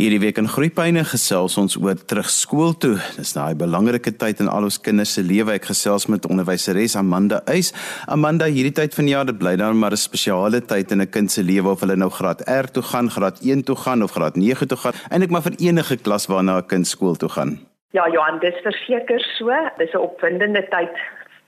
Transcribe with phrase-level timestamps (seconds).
[0.00, 2.94] Hierdie week in Groepyne gesels ons oor terugskool toe.
[3.18, 5.52] Dis daai belangrike tyd in al ons kinders se lewe.
[5.58, 7.68] Ek gesels met onderwyseres Amanda Uys.
[8.08, 11.10] Amanda, hierdie tyd van die jaar, dit bly dan maar 'n spesiale tyd in 'n
[11.10, 14.12] kind se lewe of hulle nou graad R toe gaan, graad 1 toe gaan of
[14.12, 14.94] graad 9 toe gaan.
[15.10, 17.60] Eintlik maar vir enige klas waarna 'n kind skool toe gaan.
[17.92, 19.52] Ja, Johan, dis verseker so.
[19.76, 20.96] Dis 'n opwindende tyd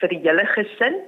[0.00, 1.00] vir die hele gesin.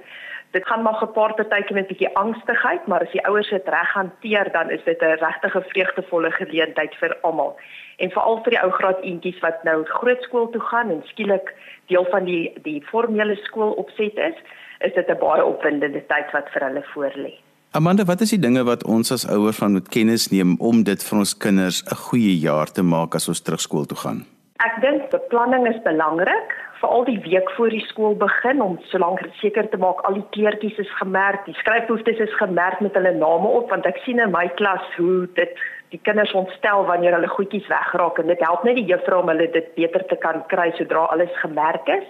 [0.55, 3.91] Dit gaan maar gepaard partykeer met 'n bietjie angstigheid, maar as die ouers dit reg
[3.93, 7.59] hanteer, dan is dit 'n regtig vreugdevolle geleentheid vir almal.
[7.97, 11.53] En veral vir die ou graad eentjies wat nou grootskool toe gaan en skielik
[11.85, 14.37] deel van die die formele skool opset is,
[14.79, 17.33] is dit 'n baie opwindende tyd wat vir hulle voorlê.
[17.71, 21.03] Amanda, wat is die dinge wat ons as ouers van moet kennis neem om dit
[21.03, 24.34] vir ons kinders 'n goeie jaar te maak as ons terugskool toe gaan?
[24.65, 29.67] Ek dink beplanning is belangrik veral die week voor die skool begin om solank seker
[29.69, 33.69] te maak al die kleertjies is gemerk, die skryfhoeftes is gemerk met hulle name op
[33.73, 35.53] want ek sien in my klas hoe dit
[35.93, 39.51] die kinders ontstel wanneer hulle goedjies wegraak en dit help net die juffrou om hulle
[39.53, 42.09] dit beter te kan kry sodra alles gemerk is.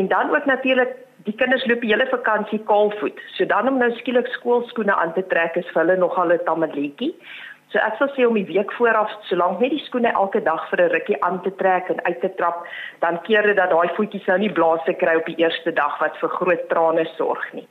[0.00, 0.96] En dan ook natuurlik
[1.28, 3.20] die kinders loop die hele vakansie kaalvoet.
[3.36, 7.12] So dan om nou skielik skoolskoene aan te trek is vir hulle nogal 'n tammeletjie.
[7.70, 10.80] So ek sal sê om die week vooraf solank net die skoene elke dag vir
[10.82, 12.66] 'n rukkie aan te trek en uit te trap,
[13.00, 16.16] dan keer dit dat daai voetjies nou nie blaase kry op die eerste dag wat
[16.18, 17.68] vir groot trane sorg nie.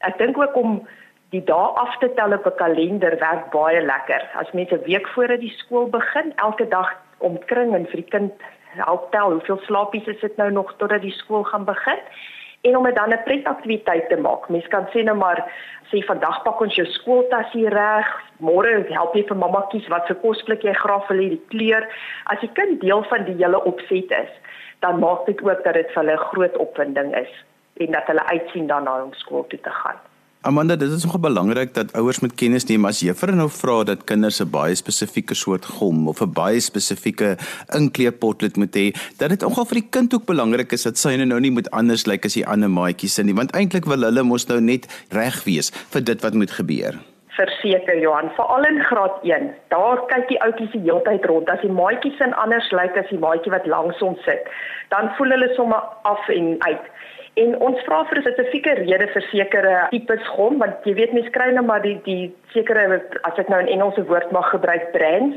[0.00, 0.86] Ek dink ook om
[1.30, 4.22] die dae af te tel op 'n kalender werk baie lekker.
[4.34, 8.32] As mense 'n week voor die skool begin, elke dag omkring en vir die kind
[8.76, 11.98] help tel hoeveel slaapies is dit nou nog totdat die skool gaan begin
[12.60, 14.48] en om dit dan 'n pretaktiwiteit te maak.
[14.48, 15.44] Mens kan sê nou maar
[15.90, 18.08] sê vandag pak ons jou skooltas hier reg.
[18.38, 21.88] Môre help jy vir mamma kies wat se kosblik jy graag wil hê die kleur.
[22.24, 24.32] As die kind deel van die hele opset is,
[24.80, 27.32] dan maak dit ook dat dit vir hulle groot opwinding is
[27.76, 30.09] en dat hulle uitsien daarna om skool toe te gaan.
[30.42, 34.06] Amanda, dit is nogal belangrik dat ouers moet kennis neem as juffrou nou vra dat
[34.08, 37.36] kinders 'n baie spesifieke soort gom of 'n baie spesifieke
[37.76, 38.86] inkleerpotlood moet hê,
[39.18, 42.06] dat dit nogal vir die kind ook belangrik is dat sy nou nie moet anders
[42.06, 45.70] lyk as die ander maatjies nie, want eintlik wil hulle mos nou net reg wees
[45.92, 46.94] vir dit wat moet gebeur.
[47.28, 51.60] Verseker Johan, veral in graad 1, daar kyk die ouetjies die hele tyd rond as
[51.60, 54.48] die maatjies in anders lyk as die maatjie wat langs ons sit,
[54.88, 56.86] dan voel hulle sommer af en uit.
[57.38, 61.30] En ons vra vir 'n spesifieke rede vir sekere tipes gom want jy weet mense
[61.30, 65.36] kry nou maar die die sekere as ek nou 'n Engelse woord mag gebruik brands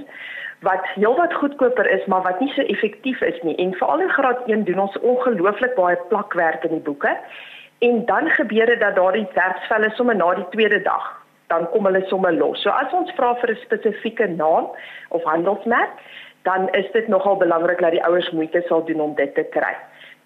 [0.61, 3.55] wat heelwat goedkoper is maar wat nie so effektief is nie.
[3.55, 7.17] En veral in graad 1 doen ons ongelooflik baie plakwerk in die boeke.
[7.79, 12.03] En dan gebeur dit dat daardie werksvelle sommer na die tweede dag dan kom hulle
[12.07, 12.61] sommer los.
[12.61, 14.67] So as ons vra vir 'n spesifieke naam
[15.09, 15.91] of handelsmerk,
[16.43, 19.75] dan is dit nogal belangrik dat die ouers moeite sal doen om dit te kry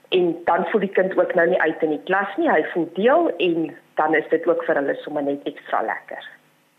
[0.10, 2.50] en dan voel die kind ook nou nie uit in die klas nie.
[2.50, 3.70] Hy voel deel en
[4.00, 6.26] dan is dit ook vir hulle sommer net ekstra lekker.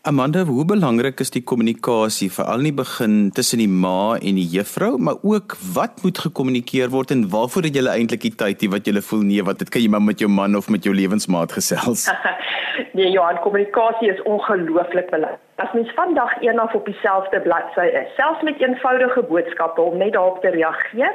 [0.07, 4.45] Amanda, hoe belangrik is die kommunikasie veral in die begin tussen die ma en die
[4.47, 8.87] juffrou, maar ook wat moet gekommunikeer word en waarvoor het jy eintlik die tyd wat
[8.87, 11.51] jy voel nee, wat dit kan jy maar met jou man of met jou lewensmaat
[11.51, 12.07] gesels?
[12.97, 15.43] nee, ja, kommunikasie is ongelooflik belangrik.
[15.59, 19.99] As mens van dag 1 af op dieselfde bladsy is, selfs met eenvoudige boodskappe om
[19.99, 21.11] net daarop te reageer,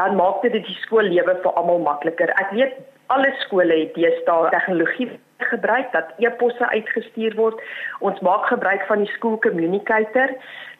[0.00, 2.32] dan maak dit die skoollewe vir almal makliker.
[2.42, 2.78] Ek weet
[3.12, 5.10] alle skole het deesdae tegnologie
[5.50, 7.60] gebruik dat e-posse uitgestuur word.
[8.06, 10.32] Ons maak gebruik van die school communicator.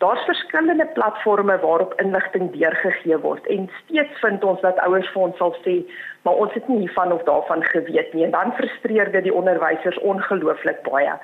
[0.05, 5.41] Daar's verskillende platforms waarop inligting deurgegee word en steeds vind ons dat ouers vir ons
[5.43, 5.81] sal sê,
[6.25, 10.01] maar ons het nie hiervan of daarvan geweet nie en dan frustreer dit die onderwysers
[10.13, 11.17] ongelooflik baie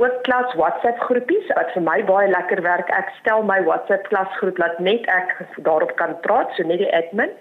[0.00, 2.88] ook klas WhatsApp groepies wat vir my baie lekker werk.
[2.96, 5.34] Ek stel my WhatsApp klasgroep laat net ek
[5.66, 7.32] daarop kan praat, so net die admin.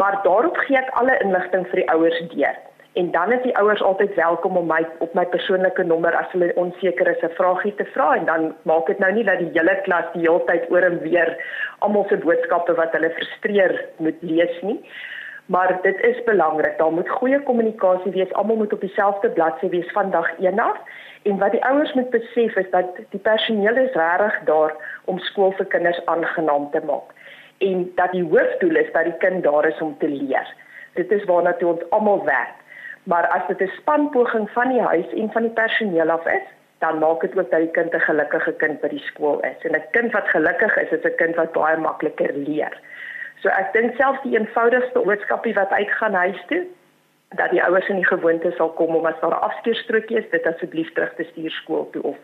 [0.00, 2.58] Maar daarop gee ek alle inligting vir die ouers deur.
[2.98, 6.50] En dan is die ouers altyd welkom om my op my persoonlike nommer as hulle
[6.58, 9.76] onseker is 'n vraagie te vra en dan maak dit nou nie dat die hele
[9.82, 11.36] klas die hele tyd oor en weer
[11.78, 14.80] almal se boodskappe wat hulle frustreer moet lees nie.
[15.46, 16.78] Maar dit is belangrik.
[16.78, 18.32] Daar moet goeie kommunikasie wees.
[18.32, 20.78] Almal moet op dieselfde bladsy wees van dag 1 af.
[21.22, 25.52] En wat die ouers moet besef is dat die personeel is regtig daar om skool
[25.52, 27.12] vir kinders aangenaam te maak
[27.60, 30.54] en dat die hoofdoel is dat die kind daar is om te leer.
[30.94, 32.56] Dit is waarna toe ons almal werk.
[33.02, 36.46] Maar as dit 'n spanpoging van die huis en van die personeel af is,
[36.78, 39.60] dan maak dit ook dat die kind 'n gelukkige kind by die skool is.
[39.64, 42.80] En 'n kind wat gelukkig is, is 'n kind wat baie makliker leer.
[43.40, 46.66] So ek dink selfs die eenvoudigste boodskapie wat uitgaan huis toe,
[47.36, 50.46] dat die ouers in die gewoonte sal kom om as daar 'n afskeerstrokie is, dit
[50.46, 52.16] asseblief terug te stuur skool toe of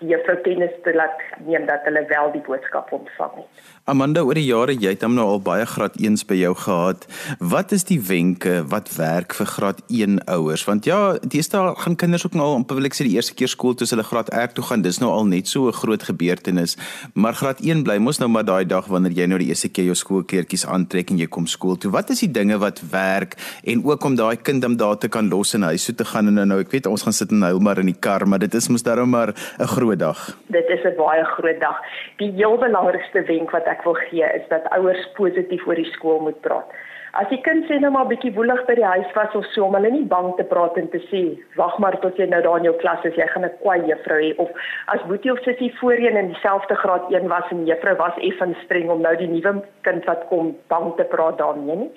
[0.00, 3.62] die juffrou kennis te laat neem dat hulle wel die boodskap ontvang het.
[3.90, 7.06] Amanda, oor die jare jy het hom nou al baie graad 1s by jou gehad.
[7.52, 10.62] Wat is die wenke wat werk vir graad 1 ouers?
[10.68, 13.74] Want ja, deesdae gaan kinders ook nou al, wil ek sê die eerste keer skool
[13.74, 16.76] toe hulle graad R toe gaan, dis nou al net so 'n groot gebeurtenis.
[17.14, 19.84] Maar graad 1 bly mos nou maar daai dag wanneer jy nou die eerste keer
[19.90, 21.90] jou skoolkleertjies aantrek en jy kom skool toe.
[21.90, 23.34] Wat is die dinge wat werk
[23.64, 26.28] en ook om daai kind om daar te kan los in huis toe te gaan
[26.28, 28.54] en nou ek weet ons gaan sit en huil maar in die kar, maar dit
[28.54, 30.38] is mos darem maar 'n groot dag.
[30.46, 31.78] Dit is 'n baie groot dag.
[32.16, 36.20] Die heel belangrikste wenk wat ek wil gee is dat ouers positief oor die skool
[36.20, 36.70] moet praat.
[37.12, 39.74] As die kind sê nou maar bietjie woelig by die huis was of so om
[39.76, 41.20] hulle nie bang te praat en te sê
[41.58, 44.20] wag maar tot jy nou daar in jou klas is jy gaan 'n kwaai juffrou
[44.22, 44.48] hê of
[44.94, 48.88] as boetie of sussie voorheen in dieselfde graad 1 was en juffrou was effens streng
[48.88, 51.92] om nou die nuwe kind wat kom bang te praat daarmee nie.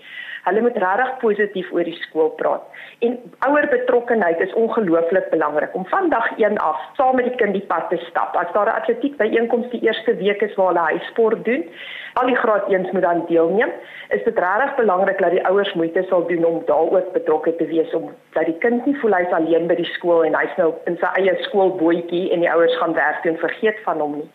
[0.45, 2.65] Hulle moet regtig positief oor die skool praat.
[3.05, 3.15] En
[3.47, 7.65] ouer betrokkenheid is ongelooflik belangrik om van dag 1 af saam met die kind die
[7.71, 8.35] pad te stap.
[8.35, 11.65] As daar 'n atletiek byeenkoms die eerste week is waar hulle huisport doen,
[12.13, 13.71] al die graad 1s moet dan deelneem.
[14.09, 17.93] Is dit regtig belangrik dat die ouers moeite sal doen om daaroor betrokke te wees
[17.93, 20.97] om dat die kind nie voel hy's alleen by die skool en hy's nou in
[21.01, 24.29] sy eie skoolbootjie en die ouers gaan werk doen vergeet van hom nie.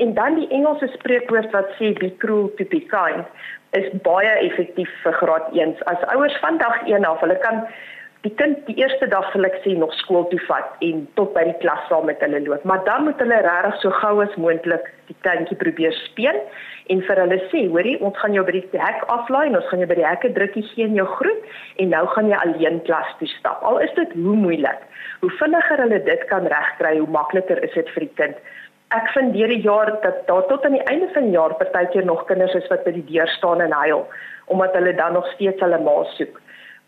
[0.00, 3.26] En dan die Engelse spreekwoord wat sê be cruel to be kind
[3.76, 5.82] is baie effektief vir graad 1s.
[5.92, 7.66] As ouers van dag 1 af, hulle kan
[8.24, 11.46] die kind die eerste dag sal ek sê nog skool toe vat en tot by
[11.48, 12.64] die klas saam met hulle loop.
[12.68, 16.36] Maar dan moet hulle regtig so gou as moontlik die kindjie probeer speel
[16.92, 19.80] en vir hulle sê, hoorie, ons gaan jou by die hek aflaai en ons gaan
[19.80, 23.16] jou by die hekke drukkie gee en jou groet en nou gaan jy alleen klas
[23.22, 23.64] toe stap.
[23.64, 24.84] Al is dit hoe moeilik,
[25.24, 28.42] hoe vinniger hulle dit kan regkry, hoe makliker is dit vir die kind
[28.90, 32.04] ek vind deur die jaar dat daar tot aan die einde van die jaar partykeer
[32.04, 34.02] nog kinders is wat by die deur staan en huil
[34.50, 36.40] omdat hulle dan nog steeds hulle ma soek.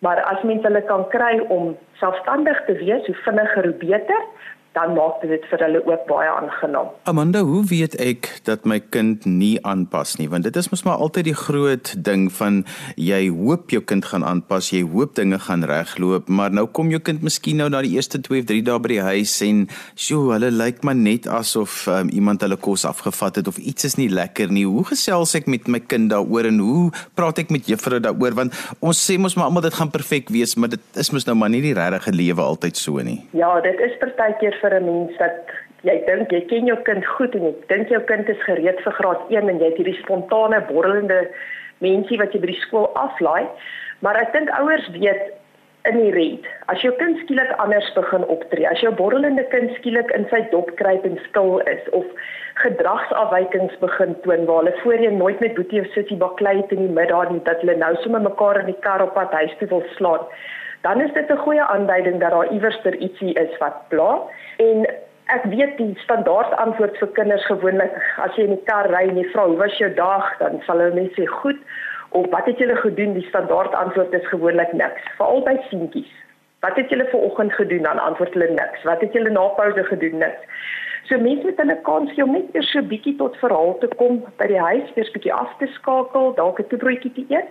[0.02, 4.25] Maar as mens hulle kan kry om selfstandig te wees, hoe vinniger hoe beter,
[4.72, 6.88] dan maak dit vir hulle ook baie aangenaam.
[7.10, 10.28] Amanda, hoe weet ek dat my kind nie aanpas nie?
[10.32, 12.62] Want dit is mos maar altyd die groot ding van
[12.96, 17.02] jy hoop jou kind gaan aanpas, jy hoop dinge gaan regloop, maar nou kom jou
[17.04, 20.32] kind miskien nou na die eerste 2 of 3 dae by die huis en sjoe,
[20.32, 24.08] hulle lyk maar net asof um, iemand hulle kos afgevat het of iets is nie
[24.12, 24.64] lekker nie.
[24.68, 28.38] Hoe gesels ek met my kind daaroor en hoe praat ek met juffrou daaroor?
[28.40, 31.36] Want ons sê mos maar almal dit gaan perfek wees, maar dit is mos nou
[31.36, 33.20] maar nie die regte lewe altyd so nie.
[33.36, 37.35] Ja, dit is partykeer vir 'n mens dat jy dink jy ken jou kind goed
[37.35, 40.61] en jy dink jou kind is gereed vir graad 1 en jy het hierdie spontane
[40.70, 41.29] borrelende
[41.81, 43.47] mensie wat jy by die skool aflaai.
[44.00, 45.32] Maar ek dink ouers weet
[45.91, 46.47] in die red.
[46.70, 50.70] As jou kind skielik anders begin optree, as jou borrelende kind skielik in sy dop
[50.79, 52.06] kruip en stil is of
[52.62, 56.97] gedragsafwykings begin toon waar hulle voorheen nooit met boetie of sussie baklei het in die
[56.99, 59.82] middag nie dat hulle nou sommer mekaar in die kar op pad huis toe wil
[59.97, 60.26] slaan
[60.82, 64.20] dan is dit 'n goeie aanduiding dat daar iewers ter ietsie is wat pla.
[64.56, 64.87] En
[65.25, 69.17] ek weet die standaard antwoord vir kinders gewoonlik as jy in die kar ry en
[69.17, 71.58] jy vra hoe was jou dag, dan sal hulle net sê goed
[72.08, 73.14] of wat het julle gedoen?
[73.14, 76.12] Die standaard antwoord is gewoonlik niks, veral by seentjies.
[76.61, 77.82] Wat het julle vanoggend gedoen?
[77.82, 78.82] Dan antwoord hulle niks.
[78.82, 80.19] Wat het julle na pouse gedoen?
[80.19, 80.44] Niks.
[81.08, 84.23] So mense moet hulle kans om net eers so 'n bietjie tot verhaal te kom
[84.38, 87.49] by die huis, eers bietjie af te skakel, dalk 'n toebroodjie te eet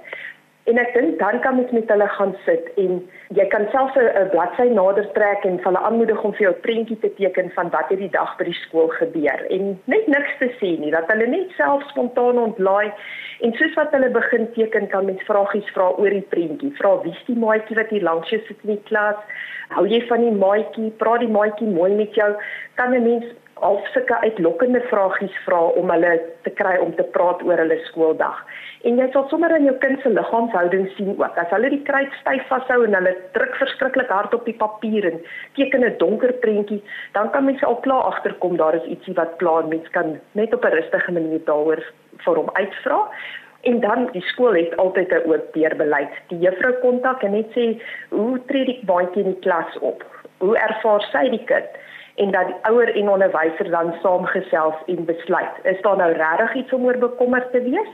[0.69, 2.99] En ek dink dan kan mens met hulle gaan sit en
[3.37, 6.99] jy kan selfs 'n bladsy nader trek en hulle aanmoedig om vir jou 'n prentjie
[6.99, 9.45] te teken van wat het die dag by die skool gebeur.
[9.49, 12.93] En net niks te sê nie dat hulle net self spontaan ontlaai
[13.39, 16.71] en soos wat hulle begin teken kan mens vragies vra oor die prentjie.
[16.77, 19.17] Vra wie's die maatjie wat hier langs jou sit in die klas?
[19.69, 20.91] Hou jy van die maatjie?
[20.91, 22.35] Praat die maatjie mooi met jou?
[22.75, 23.25] Kan 'n mens
[23.61, 26.11] al sulke uitlokkende vragies vra om hulle
[26.45, 28.39] te kry om te praat oor hulle skooldag.
[28.89, 31.37] En jy sal sommer in jou kind se liggaamshouding sien ook.
[31.37, 35.21] As hulle die kruit styf vashou en hulle druk verskriklik hard op die papier en
[35.57, 36.81] teken 'n donker prentjie,
[37.13, 40.65] dan kan mens al klaar agterkom daar is ietsie wat klaar mens kan net op
[40.65, 41.83] 'n rustige manier daaroor
[42.25, 42.99] vir hom uitvra.
[43.61, 46.13] En dan die skool het altyd 'n oop deur beleid.
[46.27, 50.03] Die juffrou kontak en net sê, "Hoe tree die baadjie in die klas op?
[50.37, 51.69] Hoe ervaar sy die kind?"
[52.21, 56.73] En dat die ouer en onderwyser dan saamgesels en besluit is daar nou regtig iets
[56.73, 57.93] om oor bekommerd te wees?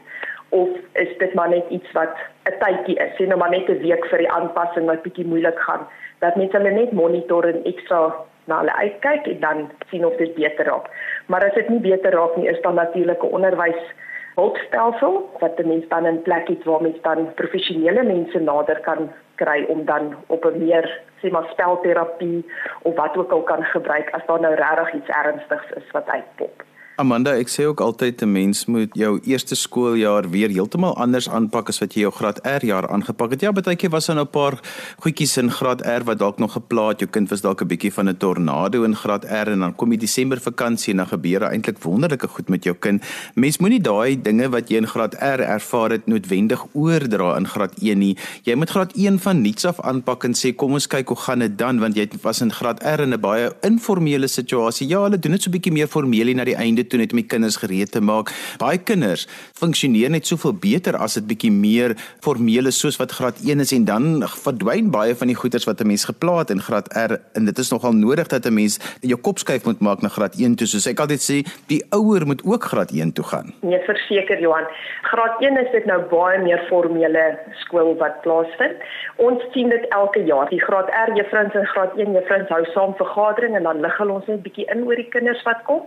[0.50, 2.16] Of is dit maar net iets wat
[2.50, 5.60] 'n tydjie is sien nou maar net 'n week vir die aanpassing wat bietjie moeilik
[5.60, 5.88] gaan
[6.20, 8.16] dat mense hulle net monitor en ekstra
[8.46, 10.88] na hulle uitkyk en dan sien of dit beter raak.
[11.26, 13.82] Maar as dit nie beter raak nie is dan natuurlik 'n onderwys
[14.36, 19.12] hulpstelsel wat die mens dan in plek het waar mens dan professionele mense nader kan
[19.42, 20.86] kry om dan op 'n meer
[21.22, 22.46] sê maar spelterapie
[22.82, 26.67] of wat ook al kan gebruik as daar nou regtig iets ernstigs is wat uitpop.
[26.98, 31.70] Amanda, ek sê ook altyd 'n mens moet jou eerste skooljaar weer heeltemal anders aanpak
[31.70, 33.42] as wat jy jou graad R jaar aangepak het.
[33.42, 34.60] Ja, baie keer was daar nou 'n paar
[35.00, 37.00] goedjies in graad R wat dalk nog geplaat.
[37.00, 39.90] Jou kind was dalk 'n bietjie van 'n tornado in graad R en dan kom
[39.90, 43.04] die Desember vakansie en dan gebeur eintlik wonderlike goed met jou kind.
[43.36, 47.74] Mens moenie daai dinge wat jy in graad R ervaar het noodwendig oordra in graad
[47.80, 48.18] 1 nie.
[48.44, 51.40] Jy moet graad 1 van niks af aanpak en sê kom ons kyk hoe gaan
[51.40, 54.88] dit dan want jy was in graad R in 'n baie informele situasie.
[54.88, 57.22] Ja, hulle doen dit so 'n bietjie meer formeel na die einde toe net om
[57.22, 58.32] die kinders gereed te maak.
[58.58, 59.28] Baie kinders
[59.60, 63.74] funksioneer net soveel beter as dit bietjie meer formeel is soos wat graad 1 is
[63.76, 67.46] en dan verdwyn baie van die goeders wat 'n mens geplaat in graad R en
[67.46, 70.56] dit is nogal nodig dat 'n mens jou kop skuif moet maak na graad 1
[70.56, 70.68] toe.
[70.68, 73.54] Soos ek altyd sê, die ouer moet ook graad 1 toe gaan.
[73.62, 74.68] Nee, verseker Johan.
[75.02, 78.78] Graad 1 is dit nou baie meer formele skool wat plaasvind.
[79.16, 80.50] Ons sien dit elke jaar.
[80.50, 84.18] Die graad R juffrouens en graad 1 juffrouens hou saam vergadering en dan lig hulle
[84.20, 85.84] ons net bietjie in oor die kinders wat kom.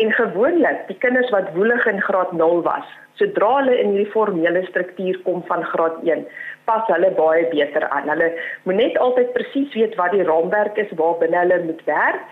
[0.00, 2.86] En gewoonlik, die kinders wat woelig in graad 0 was,
[3.20, 6.22] sodra hulle in hierdie formele struktuur kom van graad 1,
[6.64, 8.08] pas hulle baie beter aan.
[8.08, 8.30] Hulle
[8.64, 12.22] moet net altyd presies weet wat die raamwerk is waarbinne hulle moet werk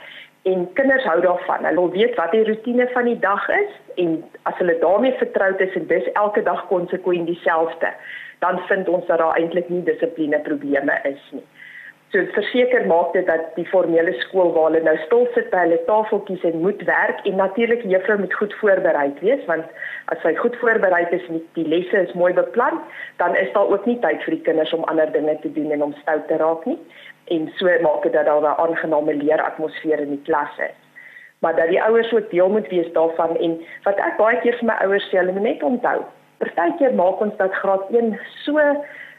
[0.48, 1.68] en kinders hou daarvan.
[1.68, 4.16] Hulle wil weet wat die rotine van die dag is en
[4.48, 7.92] as hulle daarmee vertroud is en dis elke dag konsekwent dieselfde,
[8.44, 11.44] dan vind ons dat daar eintlik nie dissipline probleme is nie.
[12.08, 15.76] So verseker maak dit dat die formele skool waar hulle nou stil sit by hulle
[15.84, 19.66] tafeltjies en moet werk en natuurlik juffrou moet goed voorberei wees want
[20.14, 22.80] as sy goed voorberei is en die lesse is mooi beplan,
[23.20, 25.84] dan is daar ook nie tyd vir die kinders om ander dinge te doen en
[25.90, 26.78] om stout te raak nie.
[27.36, 30.78] En so maak dit dat daar 'n aangename leeratmosfeer in die klas is.
[31.44, 34.66] Maar dat die ouers ook deel moet wees daarvan en wat ek baie keer vir
[34.66, 36.00] my ouers sê, hulle moet net onthou.
[36.38, 38.56] Partykeer maak ons dat graad 1 so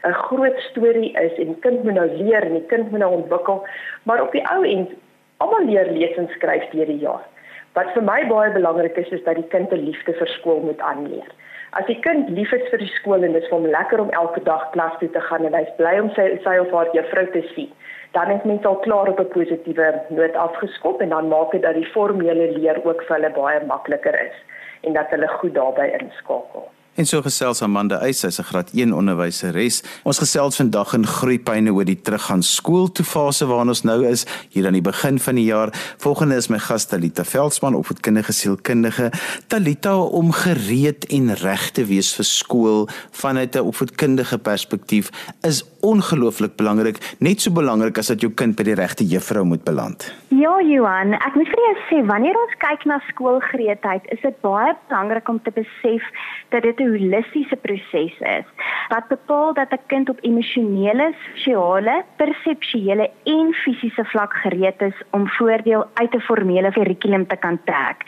[0.04, 3.66] 'n groot storie is en kind moet nou leer en die kind moet nou ontwikkel,
[4.02, 4.90] maar op die ou end
[5.36, 7.26] almal leer lees en skryf deur die jaar.
[7.72, 10.80] Wat vir my baie belangrik is is dat die kind 'n liefde vir skool moet
[10.80, 11.28] aanleer.
[11.70, 14.10] As die kind lief is vir die skool en dit is vir hom lekker om
[14.10, 17.26] elke dag klas toe te gaan en hy's bly om sy sy of haar juffrou
[17.30, 17.70] te sien,
[18.12, 21.74] dan is mens al klaar op 'n positiewe noot afgeskop en dan maak dit dat
[21.74, 24.36] die formele leer ook vir hulle baie makliker is
[24.80, 26.68] en dat hulle goed daarbey inskakel.
[26.98, 29.82] En so gesels Amanda Eys, sy's 'n graad 1 onderwyseres.
[30.02, 34.26] Ons gesels vandag in groeipyne oor die teruggaan skool toe fase waarin ons nou is
[34.50, 35.70] hier aan die begin van die jaar.
[35.98, 39.12] Volgende is my gas Talita Veldsmann, opvoedkundige sielkundige.
[39.46, 45.10] Talita om gereed en reg te wees vir skool vanuit 'n opvoedkundige perspektief
[45.42, 49.64] is ongelooflik belangrik, net so belangrik as dat jou kind by die regte juffrou moet
[49.64, 50.12] beland.
[50.28, 54.74] Ja, Johan, ek moet vir jou sê wanneer ons kyk na skoolgereedheid, is dit baie
[54.88, 56.02] belangrik om te besef
[56.50, 58.46] dat dit 'n holistiese proses is
[58.90, 65.28] wat bepaal dat 'n kind op emosionele, sosiale, perseptuele en fisiese vlak gereed is om
[65.28, 67.98] voordeel uit 'n formele kurrikulum te kan trek.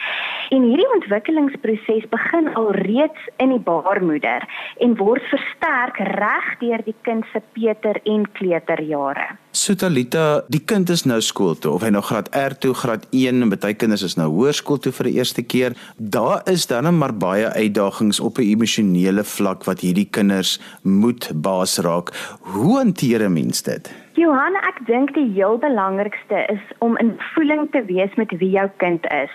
[0.48, 4.42] En hierdie ontwikkelingsproses begin alreeds in die baarmoeder
[4.78, 9.26] en word versterk reg deur die kind se peuter en kleuterjare.
[9.52, 13.42] Sotalita, die kind is nou skool toe of hy nou graad R toe, graad 1
[13.44, 15.76] en baie kinders is nou hoërskool toe vir die eerste keer.
[15.96, 21.80] Daar is dan maar baie uitdagings op 'n emosionele vlak wat hierdie kinders moet baas
[21.82, 22.12] raak.
[22.54, 23.90] Hoe hanteer 'n mens dit?
[24.12, 28.66] Johan, ek dink die heel belangrikste is om in voeling te wees met wie jou
[28.82, 29.32] kind is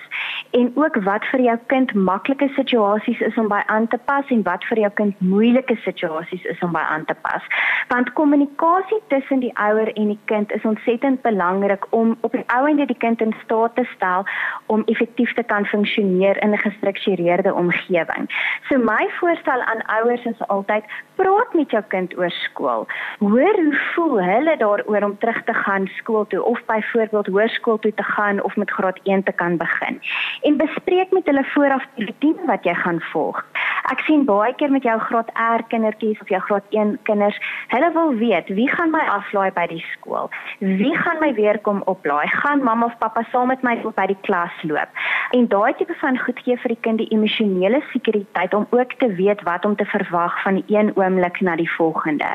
[0.54, 4.44] en ook wat vir jou kind maklike situasies is om by aan te pas en
[4.46, 7.48] wat vir jou kind moeilike situasies is om by aan te pas.
[7.90, 12.86] Want kommunikasie tussen die ouer en die kind is ontsettend belangrik om op die ouende
[12.86, 14.30] die kind in staat te stel
[14.68, 18.30] om effektief te kan funksioneer in 'n gestruktureerde omgewing.
[18.70, 22.88] So my voorstel aan ouers is altyd praat met jou kind oor skool.
[23.20, 27.94] Hoor hoe voel hulle daaroor om terug te gaan skool toe of byvoorbeeld hoërskool toe
[27.94, 30.02] te gaan of met graad 1 te kan begin.
[30.42, 33.46] En bespreek met hulle vooraf die routine wat jy gaan volg.
[33.88, 37.38] Ek sien baie keer met jou graad R kindertjies of jou graad 1 kinders,
[37.72, 40.28] hulle wil weet wie gaan my aflaai by die skool?
[40.60, 42.28] Wie gaan my weer kom oplaai?
[42.34, 44.92] Gaan mamma of pappa saam met my by die klas loop?
[45.32, 49.08] En daai tipe van goed gee vir die kind die emosionele sekuriteit om ook te
[49.16, 52.34] weet wat om te verwag van die een oomblik na die volgende.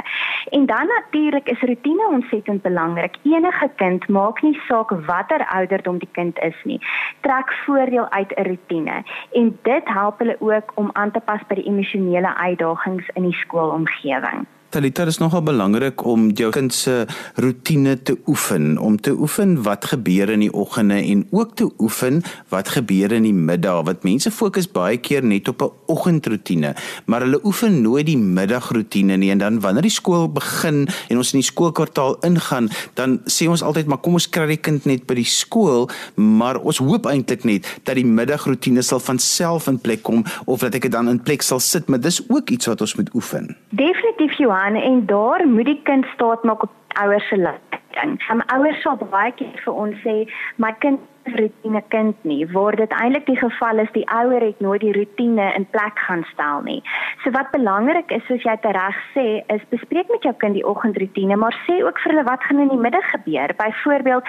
[0.57, 3.17] En dan natuurlik is rotine ontsettend belangrik.
[3.29, 6.81] Enige kind maak nie saak watter ouderdom die kind is nie,
[7.21, 11.55] trek voordeel uit 'n rotine en dit help hulle ook om aan te pas by
[11.59, 14.47] die emosionele uitdagings in die skoolomgewing.
[14.73, 17.03] Talita is nogal belangrik om jou kind se
[17.37, 22.23] rotine te oefen, om te oefen wat gebeur in die oggende en ook te oefen
[22.49, 23.83] wat gebeur in die middag.
[23.85, 26.73] Want mense fokus baie keer net op 'n oggendroetine,
[27.05, 31.33] maar hulle oefen nooit die middagroetine nie en dan wanneer die skool begin en ons
[31.33, 35.07] in die skoolkwartaal ingaan, dan sê ons altyd maar kom ons kry die kind net
[35.07, 39.79] by die skool, maar ons hoop eintlik net dat die middagroetine sal van self in
[39.79, 42.67] plek kom of dat ek dit dan in plek sal sit, maar dis ook iets
[42.67, 43.57] wat ons moet oefen.
[43.69, 46.71] Definitief Johan aan en daar moet die kind staat maak op
[47.03, 48.23] ouers se leiding.
[48.27, 50.17] Some ouers sal baie keer vir ons sê
[50.57, 52.47] my kind rutine kind nie.
[52.53, 56.25] Word dit eintlik die geval is die ouer het nooit die rutine in plek gaan
[56.33, 56.83] stel nie.
[57.23, 61.37] So wat belangrik is soos jy reg sê, is bespreek met jou kind die oggendroetine,
[61.37, 63.55] maar sê ook vir hulle wat gaan in die middag gebeur.
[63.59, 64.25] Byvoorbeeld,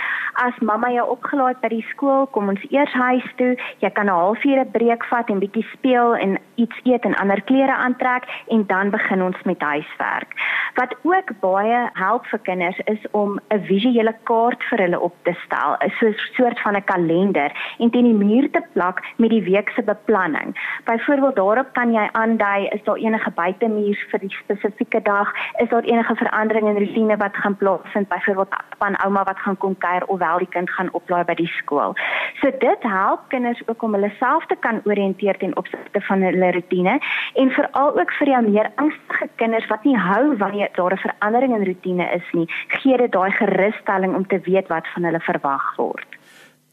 [0.45, 3.55] as mamma jou opgelaai by die skool, kom ons eers huis toe.
[3.79, 7.41] Jy kan 'n halfuur 'n breek vat en bietjie speel en iets eet en ander
[7.41, 10.33] klere aantrek en dan begin ons met huiswerk.
[10.75, 15.33] Wat ook baie help vir kinders is om 'n visuele kaart vir hulle op te
[15.45, 19.69] stel, 'n soort van 'n kalender en teen die muur te plak met die week
[19.75, 20.53] se beplanning.
[20.85, 25.83] Byvoorbeeld daarop kan jy aandui is daar enige buitemuur vir die spesifieke dag, is daar
[25.83, 30.19] enige verandering in rotine wat gaan plaasvind, byvoorbeeld van ouma wat gaan kom kuier of
[30.19, 31.95] wel die kind gaan oplaai by die skool.
[32.41, 36.51] So dit help kinders ook om hulle self te kan orienteer ten opsigte van hulle
[36.51, 36.99] rotine
[37.33, 41.55] en veral ook vir jou meer angstige kinders wat nie hou wanneer daar 'n verandering
[41.55, 45.75] in rotine is nie, gee dit daai gerusstelling om te weet wat van hulle verwag
[45.75, 46.07] word.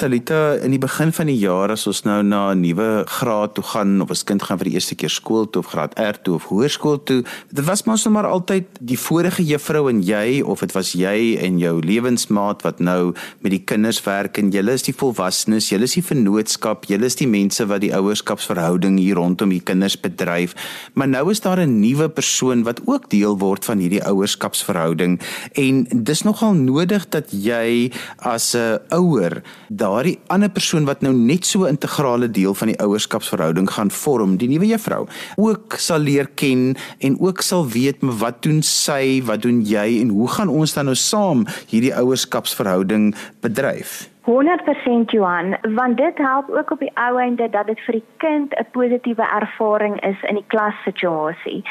[0.01, 3.65] Talita, in die begin van die jaar as ons nou na 'n nuwe graad toe
[3.65, 6.35] gaan of ons kind gaan vir die eerste keer skool toe of graad R toe
[6.35, 10.61] of hoërskool toe, dit was mos nou maar altyd die vorige juffrou en jy of
[10.61, 14.83] dit was jy en jou lewensmaat wat nou met die kinders werk en julle is
[14.83, 19.51] die volwassenes, julle is die vennootskap, julle is die mense wat die ouerskapsverhouding hier rondom
[19.51, 20.55] die kinders bedryf.
[20.95, 25.21] Maar nou is daar 'n nuwe persoon wat ook deel word van hierdie ouerskapsverhouding
[25.53, 29.43] en dis nogal nodig dat jy as 'n ouer
[29.91, 34.37] daardie ander persoon wat nou net so 'n integrale deel van die ouerskapsverhouding gaan vorm,
[34.37, 35.07] die nuwe juffrou,
[35.37, 40.09] ook sal leer ken en ook sal weet wat doen sy, wat doen jy en
[40.09, 44.09] hoe gaan ons dan nou saam hierdie ouerskapsverhouding bedryf?
[44.31, 48.55] 100% Johan, want dit help ook op die ou einde dat dit vir die kind
[48.55, 51.65] 'n positiewe ervaring is in die klassituasie.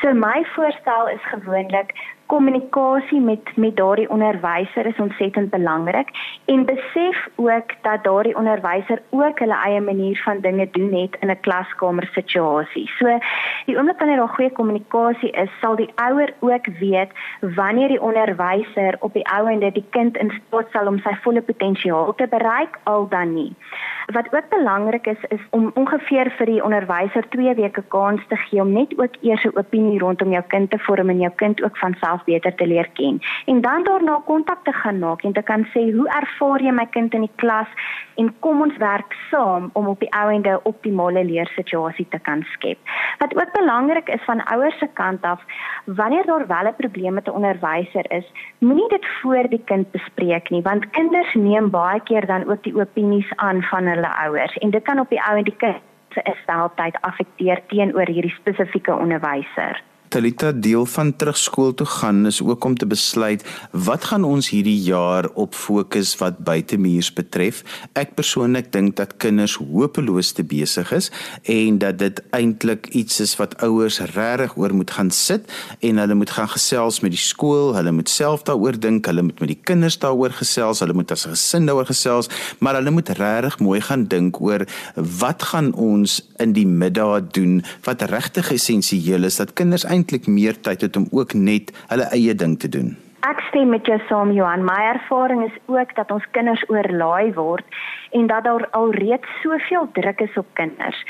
[0.00, 1.92] So my voorstel is gewoonlik
[2.28, 6.08] kommunikasie met met daardie onderwyser is ontsettend belangrik
[6.44, 11.30] en besef ook dat daardie onderwyser ook hulle eie manier van dinge doen het in
[11.30, 12.86] 'n klaskamer situasie.
[12.98, 13.18] So
[13.66, 18.96] die oomblik wanneer daar goeie kommunikasie is, sal die ouer ook weet wanneer die onderwyser
[18.98, 22.78] op die ou ende die kind in staat sal om sy volle potensiaal te bereik
[22.82, 23.54] al dan nie.
[24.12, 28.60] Wat ook belangrik is is om ongeveer vir die onderwyser 2 weke kans te gee
[28.60, 31.78] om net ook eers 'n opinie rondom jou kind te vorm en jou kind ook
[31.78, 33.20] van self beter te leer ken.
[33.46, 36.86] En dan daarna kontak te gaan maak en te kan sê hoe ervaar jy my
[36.86, 37.68] kind in die klas
[38.16, 42.42] en kom ons werk saam om op die ou ende 'n optimale leersituasie te kan
[42.54, 42.78] skep.
[43.18, 45.40] Wat ook belangrik is van ouers se kant af,
[45.84, 48.26] wanneer daar wel 'n probleem met 'n onderwyser is,
[48.58, 52.80] moenie dit voor die kind bespreek nie, want kinders neem baie keer dan ook die
[52.80, 55.76] opinies aan van hulle ouers en dit kan op die ou ende die kind
[56.08, 59.82] se gesteldheid affekteer teenoor hierdie spesifieke onderwyser.
[60.08, 64.78] Talita deel van terugskool toe gaan is ook om te besluit wat gaan ons hierdie
[64.80, 67.60] jaar op fokus wat buitemuurs betref.
[67.92, 71.10] Ek persoonlik dink dat kinders hopeloos te besig is
[71.42, 75.52] en dat dit eintlik iets is wat ouers regtig oor moet gaan sit
[75.84, 79.44] en hulle moet gaan gesels met die skool, hulle moet self daaroor dink, hulle moet
[79.44, 82.28] met die kinders daaroor gesels, hulle moet as 'n gesin daaroor gesels,
[82.60, 84.64] maar hulle moet regtig mooi gaan dink oor
[84.96, 90.56] wat gaan ons in die middag doen wat regtig essensieel is dat kinders eintlik meer
[90.62, 92.96] tyd het om ook net hulle eie ding te doen.
[93.26, 94.62] Ek stem met jou saam Johan.
[94.62, 97.66] My ervaring is ook dat ons kinders oorlaai word
[98.14, 101.00] en dat daar alreeds soveel druk is op kinders.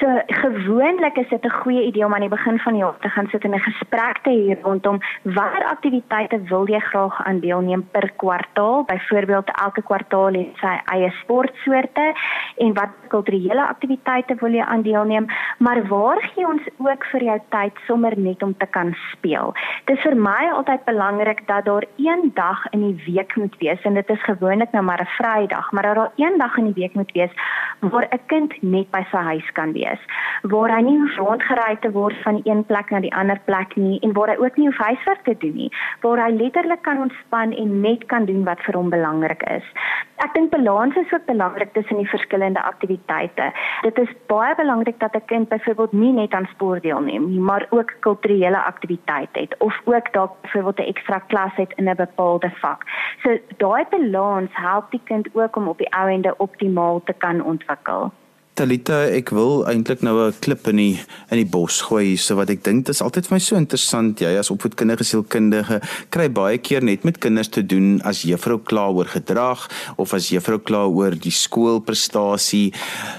[0.00, 3.08] So gewoonlik is dit 'n goeie idee om aan die begin van die jaar te
[3.08, 7.88] gaan sit en 'n gesprek te hê rondom watter aktiwiteite wil jy graag aan deelneem
[7.90, 8.84] per kwartaal?
[8.84, 12.14] Byvoorbeeld elke kwartaal het sy eie sportsoorte
[12.56, 15.26] en wat kulturele aktiwiteite wil jy aan deelneem?
[15.58, 19.54] Maar waar gee ons ook vir jou tyd sommer net om te kan speel?
[19.84, 23.82] Dit is vir my altyd belangrik dat daar een dag in die week moet wees
[23.82, 26.80] en dit is gewoonlik nou maar 'n Vrydag, maar dat daar een dag in die
[26.80, 27.32] week moet wees
[27.80, 30.00] waar 'n kind net by sy huis kan wees,
[30.42, 33.76] waar hy nie hoef rondgery te word van die een plek na die ander plek
[33.76, 36.98] nie en waar hy ook nie hoef huiswerk te doen nie, waar hy letterlik kan
[36.98, 39.64] ontspan en net kan doen wat vir hom belangrik is.
[40.16, 43.52] Ek dink balans is ook belangrik tussen die verskillende aktiwiteite.
[43.82, 47.66] Dit is baie belangrik dat 'n kind byvoorbeeld nie net aan sport deelneem nie, maar
[47.70, 52.50] ook kulturele aktiwiteite het of ook dalk byvoorbeeld 'n ekstra klas het in 'n bepaalde
[52.50, 52.84] vak.
[53.22, 57.44] So daai balans help die kind ook om op die ou ende optimaal te kan
[57.44, 58.12] ontwikkel.
[58.52, 61.00] Talita, ek wil eintlik nou 'n klip in die
[61.32, 64.20] in die bos gooi hier, so wat ek dink is altyd vir my so interessant.
[64.20, 68.90] Jy as opvoedkundige sielkundige kry baie keer net met kinders te doen as juffrou kla
[68.92, 72.74] oor gedrag of as juffrou kla oor die skoolprestasie.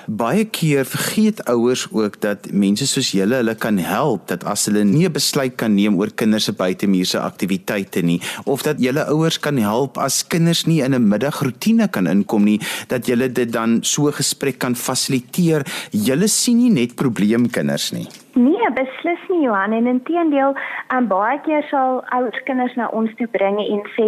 [0.08, 4.84] Baie keer vergeet ouers ook dat mense soos julle hulle kan help dat as hulle
[4.84, 9.40] nie 'n besluit kan neem oor kinders se buitemuurse aktiwiteite nie of dat julle ouers
[9.40, 13.84] kan help as kinders nie in 'n middagroetine kan inkom nie, dat julle dit dan
[13.84, 15.66] so gesprek kan fasiliteer fasiliteer.
[15.92, 18.08] Julle sien nie net probleemkinders nie.
[18.34, 20.56] Nee, beslis nie Johan en inteendeel,
[20.88, 24.08] aan um, baie keer sal ouers kinders na ons toe bring en sê,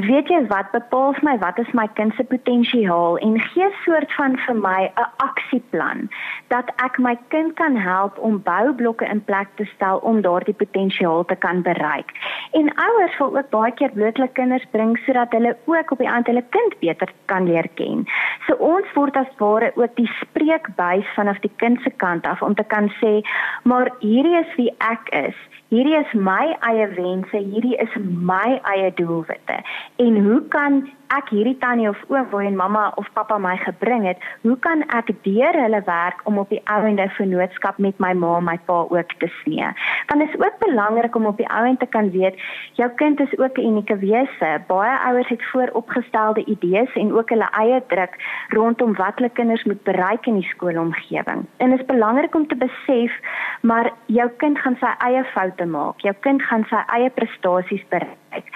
[0.00, 4.36] "Weet jy wat bepaal my wat is my kind se potensiaal?" en gee soort van
[4.46, 6.08] vir my 'n aksieplan
[6.48, 11.24] dat ek my kind kan help om boublokke in plek te stel om daardie potensiaal
[11.24, 12.10] te kan bereik.
[12.52, 16.08] En ouers wil ook baie keer bloot hulle kinders bring sodat hulle ook op die
[16.08, 18.06] aand hulle kind beter kan leer ken.
[18.46, 22.54] So ons word as ware ook die spreekbuis vanaf die kind se kant af om
[22.54, 23.22] te kan sê
[23.62, 25.36] maar hierdie is wie ek is.
[25.68, 29.60] Hierdie is my eie wense, hierdie is my eie doelwitte.
[29.96, 34.06] En hoe kan ek hierdie tannie of oom waar en mamma of pappa my gebring
[34.06, 38.36] het, hoe kan ek deur hulle werk om op die ouende vennootskap met my ma
[38.38, 39.70] en my pa ook te snee?
[40.10, 42.38] Want dit is ook belangrik om op die ouend te kan weet
[42.78, 44.50] jou kind is ook 'n unieke wese.
[44.66, 48.14] Baie ouers het vooropgestelde idees en ook hulle eie druk
[48.48, 51.46] rondom wat hulle kinders moet bereik in die skoolomgewing.
[51.56, 53.12] En dit is belangrik om te besef
[53.60, 56.00] maar jou kind gaan sy eie foute maak.
[56.00, 58.48] Jou kind gaan sy eie prestasies bereik.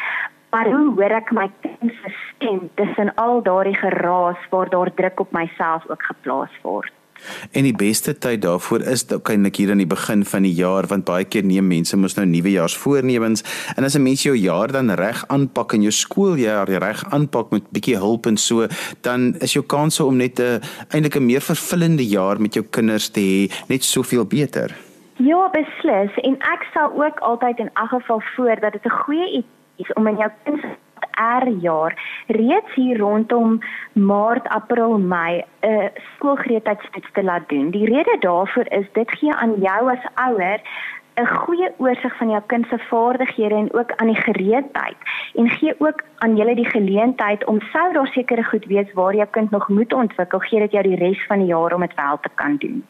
[0.54, 5.20] Maar hoe hoor ek my kind se stem tussen al daardie geraas waar daar druk
[5.20, 6.92] op myself ook geplaas word?
[7.50, 11.08] En die beste tyd daarvoor is eintlik hier aan die begin van die jaar want
[11.10, 13.42] baie keer neem mense mos nou nuwejaarsvoornemens
[13.74, 17.70] en as 'n mens jou jaar dan reg aanpak en jou skooljaar reg aanpak met
[17.74, 18.66] bietjie hulp en so
[19.00, 20.60] dan is jou kanse om net 'n
[20.94, 24.70] eintlik 'n meer vervullende jaar met jou kinders te hê net soveel beter.
[25.16, 29.44] Ja, beslis en ek sal ook altyd in elk geval voor dat dit 'n goeie
[29.76, 30.30] is om in jou
[31.14, 33.58] R jaar reeds hier rondom
[33.92, 37.70] Maart, April, Mei 'n uh, skoolgereedheidstoets te laat doen.
[37.70, 40.60] Die rede daarvoor is dit gee aan jou as ouer
[41.14, 44.96] 'n goeie oorsig van jou kind se vaardighede en ook aan die gereedheid
[45.34, 49.28] en gee ook aan julle die geleentheid om sou daar sekere goed wees waar jou
[49.30, 52.18] kind nog moet ontwikkel, gee dit jou die res van die jaar om dit wel
[52.20, 52.84] te kan doen.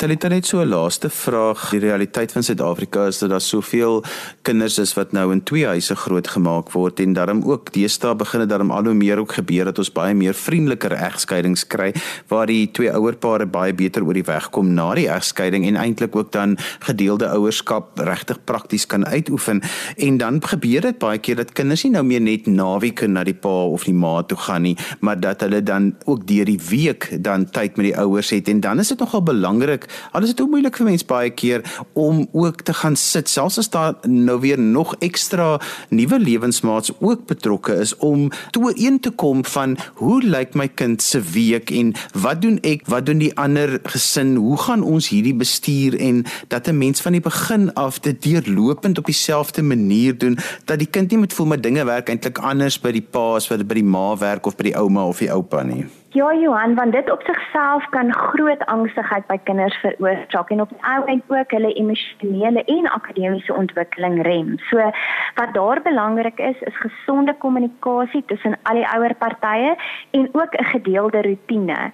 [0.00, 1.70] Talita net so 'n laaste vraag.
[1.70, 4.04] Die realiteit van Suid-Afrika is dat daar soveel
[4.42, 8.48] kinders is wat nou in twee huise grootgemaak word en daarom ook deesdae begin dit
[8.48, 11.92] daarom al hoe meer ook gebeur dat ons baie meer vriendeliker egskeidings kry
[12.28, 16.16] waar die twee ouerpare baie beter oor die weg kom na die egskeiding en eintlik
[16.16, 19.60] ook dan gedeelde ouerskap regtig prakties kan uitoefen
[19.96, 23.36] en dan gebeur dit baie keer dat kinders nie nou meer net naweke na die
[23.36, 27.10] pa of die ma toe gaan nie, maar dat hulle dan ook deur die week
[27.20, 30.40] dan tyd met die ouers het en dan is dit nogal belangrik Al is dit
[30.40, 34.40] ook moeilik vir mense baie keer om ook te gaan sit selfs as daar nou
[34.40, 40.22] weer nog ekstra nuwe lewensmaats ook betrokke is om toe een te kom van hoe
[40.22, 44.58] lyk my kind se week en wat doen ek wat doen die ander gesin hoe
[44.58, 49.06] gaan ons hierdie bestuur en dat 'n mens van die begin af dit deurlopend op
[49.06, 52.92] dieselfde manier doen dat die kind nie moet voel my dinge werk eintlik anders by
[52.92, 55.62] die pa as wat by die ma werk of by die ouma of die oupa
[55.62, 60.68] nie Ja Johan, want dit op sigself kan groot angstigheid by kinders veroorsaak en op
[60.68, 64.56] die ou end ook hulle emosionele en akademiese ontwikkeling rem.
[64.58, 64.90] So
[65.34, 69.76] wat daar belangrik is, is gesonde kommunikasie tussen al die ouer partye
[70.10, 71.92] en ook 'n gedeelde rotine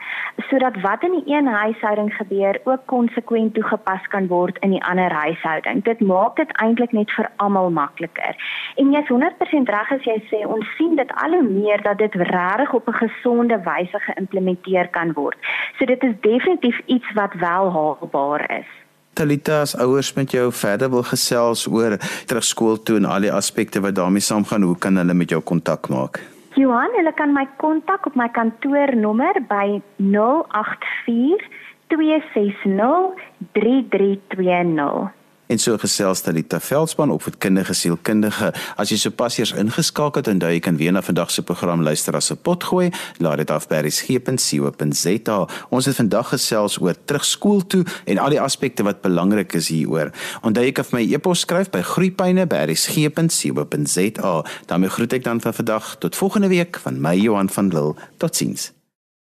[0.48, 5.12] sodat wat in die een huishouding gebeur ook konsekwent toegepas kan word in die ander
[5.12, 5.84] huishouding.
[5.84, 8.36] Dit maak dit eintlik net vir almal makliker.
[8.76, 12.14] En jy's 100% reg as jy sê ons sien dit al hoe meer dat dit
[12.14, 15.38] regtig op 'n gesonde wyse geïmplementeer kan word.
[15.78, 18.70] So dit is definitief iets wat wel haalbaar is.
[19.16, 21.96] Talita as ouers met jou verder wil gesels oor
[22.28, 25.88] terugskool toe en al die aspekte wat daarmee saamgaan, hoe kan hulle met jou kontak
[25.88, 26.20] maak?
[26.56, 31.48] Johan, hulle kan my kontak op my kantoornommer by 084
[31.92, 33.16] 260
[33.52, 35.12] 3320.
[35.46, 38.52] En so gesels Talita Veldspan op vir kindige sielkundige.
[38.76, 42.16] As jy sopas eers ingeskakel het en jy kan weer na vandag se program luister
[42.16, 45.46] as 'n pot gooi, laat dit af by resgep.co.za.
[45.70, 50.10] Ons het vandag gesels oor terugskool toe en al die aspekte wat belangrik is hieroor.
[50.42, 54.44] Onthou jy kan vir my e-pos skryf by groeipyne@resgep.co.za.
[54.66, 57.94] daarmee groet ek dan vir vandag tot volgende week van my Johan van Lille.
[58.18, 58.75] Totsiens.